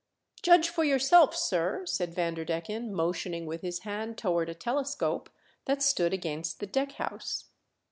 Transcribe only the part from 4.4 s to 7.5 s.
a telescope that stood against the deck house.